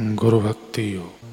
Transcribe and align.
गुरु 0.00 0.40
भक्ति 0.40 0.94
योग। 0.94 1.26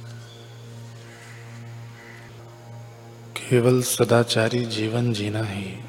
केवल 3.38 3.82
सदाचारी 3.82 4.66
जीवन 4.66 5.14
जीना 5.14 5.44
ही 5.44 5.80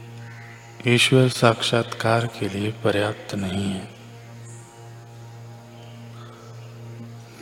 ईश्वर 0.87 1.29
साक्षात्कार 1.29 2.27
के 2.27 2.49
लिए 2.49 2.71
पर्याप्त 2.71 3.35
नहीं 3.35 3.71
है। 3.73 3.91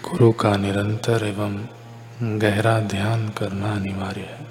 गुरु 0.03 0.33
का 0.33 0.57
निरंतर 0.57 1.27
एवं 1.27 1.69
गहरा 2.41 2.81
ध्यान 2.81 3.29
करना 3.29 3.75
अनिवार्य 3.75 4.21
है। 4.21 4.47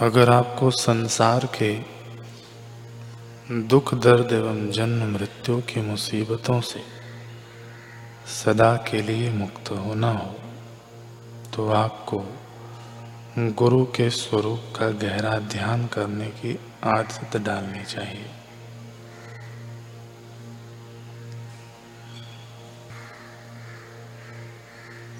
अगर 0.00 0.30
आपको 0.30 0.70
संसार 0.70 1.46
के 1.46 1.93
दुख, 3.50 3.94
दर्द 3.94 4.32
एवं 4.32 4.70
जन्म 4.70 5.12
मृत्यु 5.12 5.60
की 5.60 5.80
मुसीबतों 5.80 6.60
से 6.60 6.80
सदा 8.26 8.76
के 8.76 9.02
लिए 9.02 9.30
मुक्त 9.30 9.70
होना 9.70 10.10
हो 10.10 10.40
तो 11.54 11.68
आपको 11.70 12.24
गुरु 13.38 13.84
के 13.84 14.10
स्वरूप 14.10 14.72
का 14.76 14.88
गहरा 14.88 15.38
ध्यान 15.38 15.86
करने 15.86 16.26
की 16.26 16.58
आदत 16.84 17.36
डालनी 17.36 17.84
चाहिए। 17.84 18.30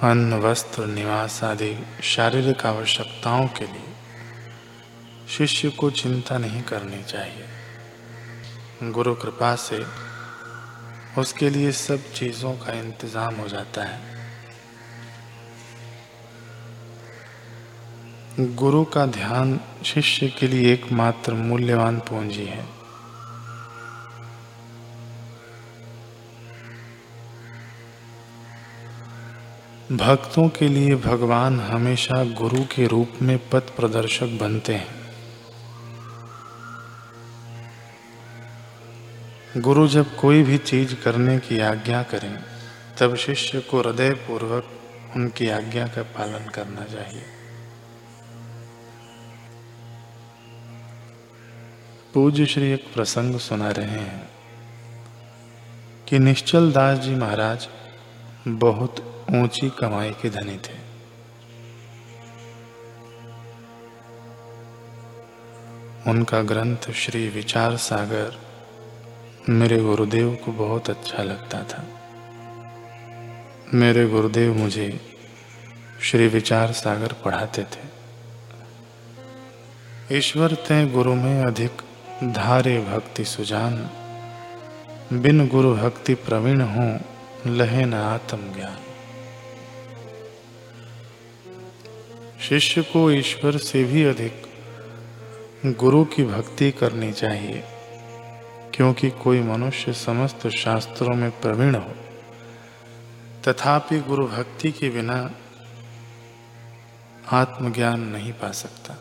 अन्न, 0.03 0.35
वस्त्र, 0.35 0.87
निवास 0.87 1.45
आदि 1.45 1.87
शारीरिक 2.03 2.67
आवश्यकताओं 2.67 3.47
के 3.49 3.65
लिए 3.65 3.93
शिष्य 5.29 5.71
को 5.71 5.91
चिंता 5.91 6.39
नहीं 6.39 6.63
करनी 6.63 7.03
चाहिए। 7.03 7.64
गुरु 8.93 9.15
कृपा 9.15 9.55
से 9.57 9.85
उसके 11.19 11.51
लिए 11.51 11.73
सब 11.73 12.13
चीज़ों 12.13 12.53
का 12.53 12.73
इंतज़ाम 12.73 13.35
हो 13.35 13.49
जाता 13.49 13.85
है। 13.85 14.15
गुरु 18.55 18.85
का 18.85 19.07
ध्यान 19.07 19.61
शिष्य 19.85 20.29
के 20.29 20.49
लिए 20.49 20.73
एकमात्र 20.73 21.35
मूल्यवान 21.35 21.99
पूंजी 21.99 22.45
है। 22.45 22.65
भक्तों 29.93 30.49
के 30.49 30.69
लिए 30.69 30.95
भगवान 30.97 31.61
हमेशा 31.61 32.25
गुरु 32.25 32.65
के 32.65 32.87
रूप 32.87 33.13
में 33.23 33.39
पथ 33.51 33.77
प्रदर्शक 33.77 34.27
बनते 34.27 34.75
हैं। 34.75 35.04
गुरु 39.57 39.89
जब 39.89 40.17
कोई 40.17 40.43
भी 40.43 40.59
चीज़ 40.59 40.95
करने 40.95 41.39
की 41.39 41.61
आज्ञा 41.61 42.03
करें, 42.03 42.45
तब 43.01 43.17
शिष्य 43.17 43.61
को 43.61 43.81
हृदय 43.81 44.11
पूर्वक 44.11 44.65
उनकी 45.17 45.49
आज्ञा 45.49 45.87
का 45.87 46.03
पालन 46.03 46.49
करना 46.49 46.85
चाहिए। 46.85 47.23
पूज्य 52.15 52.47
श्री 52.47 52.73
एक 52.73 52.95
प्रसंग 52.95 53.39
सुना 53.39 53.71
रहे 53.71 53.87
हैं 53.87 54.31
कि 56.09 56.19
निश्चल 56.19 56.73
दास 56.73 56.99
जी 56.99 57.15
महाराज 57.15 57.69
बहुत 58.49 59.25
ऊँची 59.31 59.71
कमाई 59.71 60.11
के 60.11 60.31
धनी 60.31 60.57
थे। 60.57 60.85
उनका 66.11 66.43
ग्रंथ 66.43 66.91
श्री 66.95 67.29
विचार 67.29 67.77
सागर 67.77 68.54
मेरे 69.49 69.77
गुरुदेव 69.81 70.39
को 70.45 70.53
बहुत 70.53 70.91
अच्छा 70.91 71.23
लगता 71.23 71.63
था। 71.63 71.85
मेरे 73.75 74.07
गुरुदेव 74.07 74.55
मुझे 74.55 75.01
श्री 76.03 76.29
विचार 76.29 76.73
सागर 76.73 77.13
पढ़ाते 77.25 77.63
थे। 77.63 77.83
ईश्वर 80.19 80.55
ते 80.55 80.87
गुरु 80.87 81.15
में 81.15 81.43
अधिक 81.43 81.83
धारे 82.25 82.79
भक्ति 82.81 83.25
सुजान, 83.25 83.91
बिन 85.13 85.49
गुरु 85.49 85.75
भक्ति 85.75 86.15
प्रवीण 86.15 86.61
हो 86.61 87.01
लहे 87.47 87.85
न 87.85 87.95
आत्म 87.95 88.39
ज्ञान। 88.55 88.79
शिष्य 92.41 92.83
को 92.83 93.11
ईश्वर 93.11 93.57
से 93.57 93.85
भी 93.85 94.05
अधिक 94.05 94.43
गुरु 95.67 96.05
की 96.05 96.25
भक्ति 96.25 96.71
करनी 96.71 97.13
चाहिए। 97.13 97.63
क्योंकि 98.75 99.11
कोई 99.11 99.41
मनुष्य 99.41 99.93
समस्त 99.93 100.47
शास्त्रों 100.49 101.15
में 101.17 101.31
प्रवीण 101.41 101.75
हो, 101.75 101.95
तथापि 103.45 103.99
गुरु 104.01 104.27
भक्ति 104.27 104.71
के 104.73 104.89
बिना 104.91 105.19
आत्मज्ञान 107.33 108.01
नहीं 108.01 108.33
पा 108.33 108.51
सकता। 108.53 108.97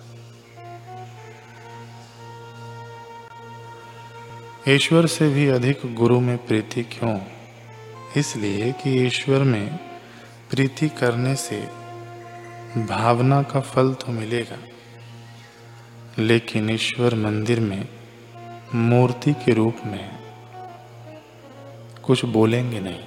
ईश्वर 4.70 5.08
से 5.08 5.30
भी 5.30 5.48
अधिक 5.48 5.82
गुरु 5.96 6.20
में 6.20 6.38
प्रीति 6.38 6.84
क्यों? 6.84 7.20
इसलिए 8.18 8.72
कि 8.72 8.96
ईश्वर 9.08 9.44
में 9.44 9.78
प्रीति 10.50 10.90
करने 10.90 11.36
से 11.36 11.60
भावना 12.78 13.42
का 13.44 13.60
फल 13.60 13.94
तो 13.94 14.12
मिलेगा, 14.12 14.58
लेकिन 16.20 16.70
ईश्वर 16.70 17.16
मंदिर 17.16 17.60
में 17.60 18.03
मूर्ति 18.76 19.34
के 19.34 19.54
रूप 19.54 19.78
में 19.86 20.20
कुछ 22.04 22.24
बोलेंगे 22.26 22.80
नहीं। 22.80 23.04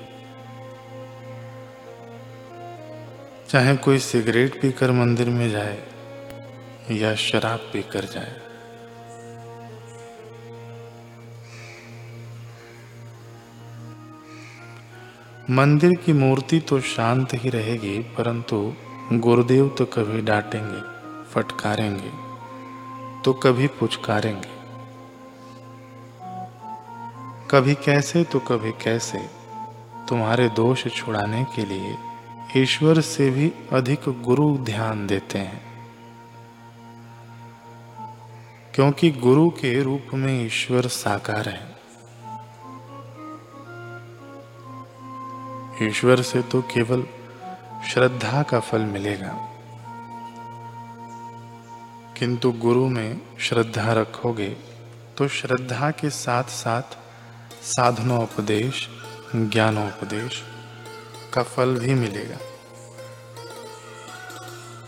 चाहे 3.49 3.77
कोई 3.77 3.99
सिगरेट 3.99 4.61
पीकर 4.63 4.91
मंदिर 4.91 5.31
में 5.31 5.51
जाए 5.51 5.79
या 6.93 7.15
शराब 7.15 7.69
पीकर 7.73 8.05
जाए। 8.05 8.35
मंदिर 15.51 15.95
की 15.97 16.13
मूर्ति 16.13 16.61
तो 16.61 16.81
शांत 16.81 17.35
ही 17.35 17.51
रहेगी, 17.51 17.99
परंतु 17.99 18.75
गुरुदेव 19.13 19.69
तो 19.69 19.85
कभी 19.85 20.23
डांटेंगे, 20.23 20.81
फटकारेंगे 21.33 22.11
तो 23.25 23.33
कभी 23.33 23.67
पुचकारेंगे। 23.81 24.56
कभी 27.51 27.75
कैसे 27.75 28.25
तो 28.25 28.39
कभी 28.41 28.73
कैसे 28.73 29.19
तुम्हारे 30.09 30.49
दोष 30.49 30.89
छुड़ाने 30.97 31.45
के 31.45 31.65
लिए 31.65 31.97
ईश्वर 32.57 33.01
से 33.01 33.31
भी 33.31 33.53
अधिक 33.73 34.01
गुरु 34.09 34.59
ध्यान 34.59 35.07
देते 35.07 35.39
हैं। 35.39 35.91
क्योंकि 38.75 39.11
गुरु 39.11 39.51
के 39.51 39.83
रूप 39.83 40.15
में 40.15 40.47
ईश्वर 40.47 40.87
साकार 40.87 41.49
है। 41.49 41.77
ईश्वर 45.89 46.23
से 46.23 46.43
तो 46.43 46.63
केवल 46.63 47.07
श्रद्धा 47.89 48.43
का 48.43 48.61
फल 48.61 48.83
मिलेगा। 48.83 49.49
किंतु 52.19 52.53
गुरु 52.53 52.89
में 52.89 53.21
श्रद्धा 53.41 53.93
रखोगे 53.93 54.57
तो 55.19 55.29
श्रद्धा 55.29 55.91
के 55.91 56.11
साथ 56.11 56.45
साथ 56.45 57.06
साधनोपदेश, 57.63 58.89
ज्ञानोपदेश 59.37 60.43
का 61.35 61.43
फल 61.43 61.75
भी 61.75 61.95
मिलेगा। 61.95 62.39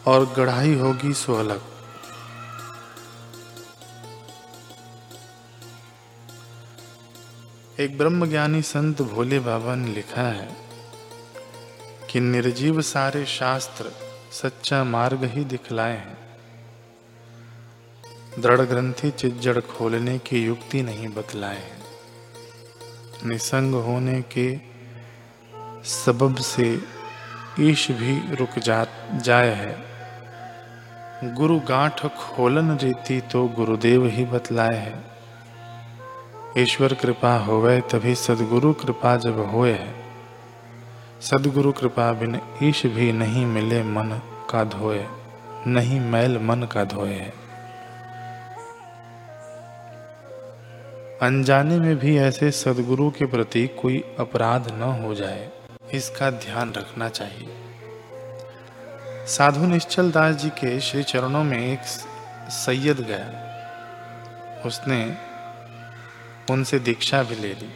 और 0.06 0.26
गढ़ाई 0.26 0.74
होगी 0.74 1.14
सो 1.14 1.34
अलग। 1.34 1.62
एक 7.80 7.98
ब्रह्मज्ञानी 7.98 8.62
संत 8.62 9.02
भोले 9.02 9.38
बाबा 9.38 9.74
ने 9.74 9.88
लिखा 9.88 10.22
है 10.22 10.56
कि 12.10 12.20
निर्जीव 12.20 12.82
सारे 12.82 13.26
शास्त्र 13.26 13.92
सच्चा 14.32 14.84
मार्ग 14.84 15.24
ही 15.24 15.44
दिखलाए 15.44 15.96
हैं। 15.96 16.18
दृढ़ 18.38 18.60
ग्रंथि 18.60 19.10
चिज्जड़ 19.10 19.60
खोलने 19.60 20.18
की 20.18 20.44
युक्ति 20.44 20.82
नहीं 20.82 21.08
बतलाए 21.08 21.56
हैं। 21.56 21.87
निसंग 23.26 23.74
होने 23.74 24.20
के 24.22 24.48
सबब 25.84 26.36
से 26.36 26.66
ईश 27.60 27.90
भी 27.90 28.34
रुक 28.34 28.58
जा 28.58 28.86
जाए 29.14 29.50
है। 29.54 31.34
गुरु 31.34 31.58
गांठ 31.58 32.06
खोलन 32.06 32.76
रीति 32.78 33.20
तो 33.32 33.46
गुरुदेव 33.48 34.06
ही 34.06 34.24
बतलाए 34.24 34.76
है। 34.76 35.04
ईश्वर 36.58 36.94
कृपा 36.94 37.36
होवे 37.38 37.80
तभी 37.80 38.14
सदगुरु 38.14 38.72
कृपा 38.74 39.16
जब 39.16 39.38
होए 39.50 39.72
है। 39.72 39.94
सदगुरु 41.20 41.72
कृपा 41.72 42.12
बिन 42.12 42.40
ईश 42.62 42.86
भी 42.86 43.12
नहीं 43.12 43.46
मिले 43.46 43.82
मन 43.82 44.20
का 44.50 44.64
धोए, 44.64 45.04
नहीं 45.66 46.00
मैल 46.00 46.38
मन 46.38 46.62
का 46.62 46.84
धोए 46.84 47.14
है। 47.14 47.47
अनजाने 51.22 51.78
में 51.80 51.96
भी 51.98 52.16
ऐसे 52.18 52.50
सदगुरु 52.50 53.10
के 53.10 53.26
प्रति 53.26 53.66
कोई 53.80 53.96
अपराध 54.18 54.70
न 54.72 54.82
हो 55.02 55.14
जाए, 55.14 55.48
इसका 55.94 56.30
ध्यान 56.30 56.72
रखना 56.72 57.08
चाहिए। 57.08 57.48
साधु 59.26 59.66
निश्चल 59.66 60.10
दास 60.10 60.34
जी 60.34 60.50
के 60.50 60.78
श्री 60.80 61.02
चरणों 61.02 61.42
में 61.44 61.58
एक 61.58 61.82
सैयद 62.52 63.00
गया 63.00 64.62
उसने 64.66 65.00
उनसे 66.50 66.78
दीक्षा 66.78 67.22
भी 67.22 67.34
ले 67.34 67.52
ली। 67.54 67.72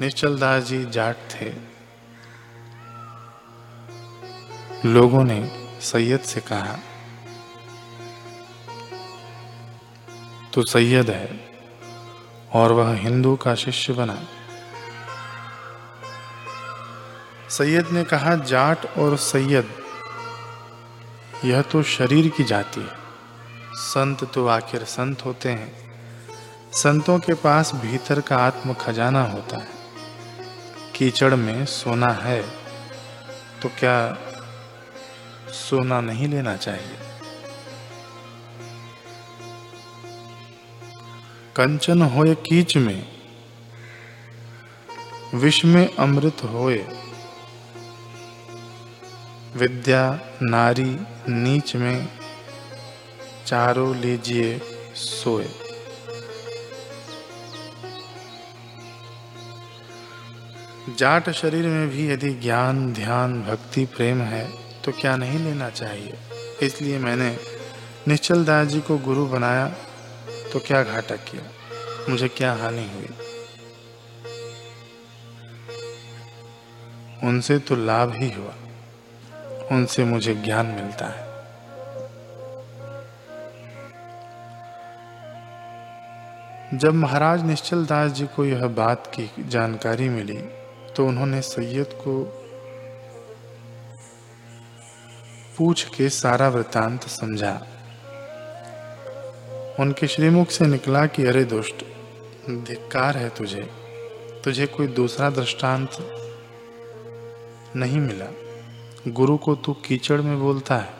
निश्चल 0.00 0.38
दास 0.38 0.64
जी 0.64 0.84
जाट 0.86 1.16
थे। 1.30 1.52
लोगों 4.86 5.24
ने 5.24 5.40
सैयद 5.82 6.20
से 6.20 6.40
कहा 6.42 6.78
तो 10.54 10.62
सैयद 10.64 11.10
है। 11.10 11.49
और 12.52 12.72
वह 12.72 12.94
हिंदू 12.94 13.34
का 13.36 13.54
शिष्य 13.54 13.92
बना। 13.92 14.16
सैयद 17.50 17.90
ने 17.90 18.04
कहा, 18.04 18.34
जाट 18.34 18.86
और 18.98 19.16
सैयद, 19.16 19.70
यह 21.44 21.62
तो 21.62 21.82
शरीर 21.82 22.28
की 22.28 22.44
जाति 22.44 22.80
है। 22.80 22.98
संत 23.74 24.24
तो 24.32 24.46
आखिर 24.46 24.84
संत 24.84 25.24
होते 25.24 25.48
हैं। 25.48 25.72
संतों 26.72 27.18
के 27.18 27.34
पास 27.34 27.74
भीतर 27.74 28.20
का 28.20 28.36
आत्म 28.36 28.74
खजाना 28.74 29.22
होता 29.24 29.56
है। 29.56 29.78
कीचड़ 30.94 31.34
में 31.34 31.64
सोना 31.66 32.08
है 32.08 32.42
तो 33.62 33.68
क्या 33.78 34.18
सोना 35.48 36.00
नहीं 36.00 36.28
लेना 36.28 36.56
चाहिए? 36.56 37.09
कंचन 41.60 42.02
होए 42.02 42.34
कीच 42.34 42.76
में, 42.76 43.06
विष 45.34 45.64
में 45.64 45.96
अमृत 45.96 46.36
होए 46.44 46.76
विद्या 49.56 50.04
नारी 50.42 50.96
नीच 51.28 51.74
में, 51.76 52.08
चारों 53.46 53.96
लीजिए 53.96 54.58
सोए। 54.94 55.48
जाट 60.98 61.30
शरीर 61.30 61.66
में 61.66 61.88
भी 61.90 62.08
यदि 62.08 62.32
ज्ञान, 62.34 62.92
ध्यान, 62.92 63.42
भक्ति, 63.42 63.84
प्रेम 63.86 64.20
है 64.22 64.48
तो 64.84 64.92
क्या 64.92 65.16
नहीं 65.16 65.38
लेना 65.38 65.70
चाहिए? 65.70 66.14
इसलिए 66.62 66.98
मैंने 66.98 67.36
निश्चल 68.08 68.44
दास 68.44 68.68
जी 68.68 68.80
को 68.80 68.98
गुरु 68.98 69.26
बनाया। 69.26 69.72
तो 70.52 70.60
क्या 70.60 70.82
घाटा 70.82 71.16
किया? 71.16 71.42
मुझे 72.08 72.28
क्या 72.28 72.52
हानि 72.52 72.90
हुई? 72.90 73.08
उनसे 77.24 77.58
तो 77.58 77.76
लाभ 77.76 78.12
ही 78.14 78.30
हुआ। 78.30 78.54
उनसे 79.72 80.04
मुझे 80.04 80.34
ज्ञान 80.34 80.66
मिलता 80.66 81.06
है। 81.06 81.30
जब 86.78 86.94
महाराज 86.94 87.42
निश्चल 87.42 87.84
दास 87.86 88.10
जी 88.12 88.26
को 88.26 88.44
यह 88.44 88.66
बात 88.66 89.06
की 89.06 89.30
जानकारी 89.48 90.08
मिली 90.08 90.38
तो 90.96 91.06
उन्होंने 91.06 91.42
सैयद 91.42 91.90
को 91.92 92.22
पूछ 95.58 95.84
के 95.84 96.08
सारा 96.08 96.48
वृतांत 96.48 97.08
समझा। 97.08 97.66
उनके 99.80 100.06
श्रीमुख 100.06 100.50
से 100.50 100.66
निकला 100.66 101.06
कि, 101.06 101.24
अरे 101.24 101.44
दुष्ट, 101.44 101.74
धिक्कार 102.50 103.16
है 103.16 103.28
तुझे। 103.28 103.70
तुझे 104.44 104.66
कोई 104.66 104.86
दूसरा 104.86 105.30
दृष्टांत 105.30 105.90
नहीं 107.76 108.00
मिला। 108.00 108.26
गुरु 109.08 109.36
को 109.36 109.54
तू 109.54 109.72
कीचड़ 109.72 110.20
में 110.20 110.40
बोलता 110.40 110.76
है। 110.76 110.94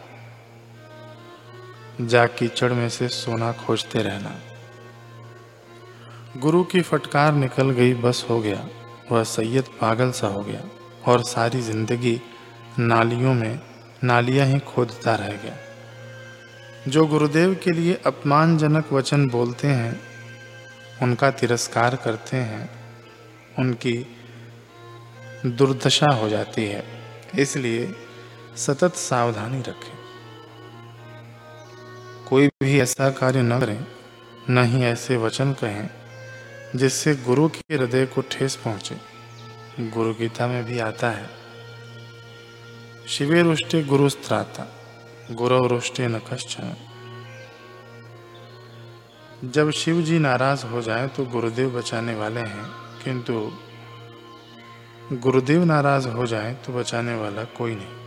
जा 2.00 2.26
कीचड़ 2.26 2.72
में 2.72 2.88
से 2.88 3.08
सोना 3.08 3.52
खोजते 3.52 3.98
रहना। 3.98 4.34
गुरु 6.36 6.64
की 6.64 6.80
फटकार 6.80 7.32
निकल 7.32 7.70
गई, 7.70 7.94
बस 7.94 8.26
हो 8.30 8.40
गया। 8.40 8.68
वह 9.12 9.24
सैयद 9.24 9.64
पागल 9.80 10.10
सा 10.10 10.26
हो 10.26 10.40
गया 10.40 10.60
और 11.06 11.22
सारी 11.22 11.60
ज़िंदगी 11.60 12.20
नालियों 12.78 13.34
में, 13.34 13.60
नालियाँ 14.04 14.46
ही 14.46 14.58
खोदता 14.58 15.14
रह 15.14 15.28
गया। 15.28 15.69
जो 16.88 17.06
गुरुदेव 17.06 17.54
के 17.54 17.70
लिए 17.70 17.94
अपमानजनक 18.06 18.92
वचन 18.92 19.28
बोलते 19.28 19.68
हैं, 19.68 20.00
उनका 21.02 21.30
तिरस्कार 21.30 21.96
करते 21.96 22.36
हैं, 22.36 22.70
उनकी 23.58 24.06
दुर्दशा 25.46 26.06
हो 26.06 26.28
जाती 26.28 26.66
है। 26.66 26.84
इसलिए 27.38 27.94
सतत 28.56 28.94
सावधानी 28.94 29.60
रखें। 29.60 30.00
कोई 32.28 32.48
भी 32.48 32.80
ऐसा 32.80 33.10
कार्य 33.10 33.42
न 33.42 33.60
करें, 33.60 33.86
न 34.50 34.64
ही 34.64 34.82
ऐसे 34.82 35.16
वचन 35.16 35.52
कहें, 35.52 35.90
जिससे 36.76 37.14
गुरु 37.14 37.48
के 37.48 37.74
हृदय 37.74 38.06
को 38.06 38.20
ठेस 38.20 38.56
पहुँचे। 38.56 38.96
गुरु 39.90 40.14
गीता 40.14 40.46
में 40.46 40.64
भी 40.64 40.78
आता 40.78 41.10
है 41.10 41.30
शिवे 43.08 43.42
रुष्टे 43.42 43.82
गुरु 45.32 45.44
स्त्राता 45.44 45.58
गुरु 45.58 45.74
रुष्टे 45.74 46.08
न 46.08 46.18
कश्चन 46.18 46.76
जब 49.44 49.70
शिव 49.70 50.02
जी 50.02 50.18
नाराज़ 50.18 50.66
हो 50.66 50.82
जाए 50.82 51.08
तो 51.08 51.24
गुरुदेव 51.24 51.78
बचाने 51.78 52.14
वाले 52.14 52.40
हैं, 52.40 52.64
किंतु 53.04 53.52
गुरुदेव 55.12 55.64
नाराज़ 55.64 56.08
हो 56.08 56.26
जाए 56.26 56.54
तो 56.54 56.72
बचाने 56.72 57.14
वाला 57.14 57.44
कोई 57.44 57.74
नहीं। 57.74 58.00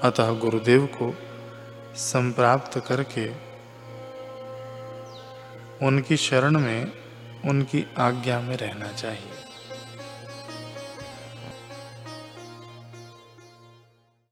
अतः 0.00 0.32
गुरुदेव 0.32 0.86
को 0.86 1.14
संप्राप्त 1.96 2.84
करके 2.88 3.28
उनकी 5.86 6.16
शरण 6.16 6.58
में 6.58 6.92
उनकी 7.48 7.86
आज्ञा 7.98 8.40
में 8.40 8.56
रहना 8.56 8.92
चाहिए। 8.92 9.47